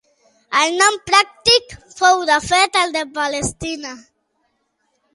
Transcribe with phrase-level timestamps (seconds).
[0.61, 3.97] El nom pràctic fou de fet el de Palestina.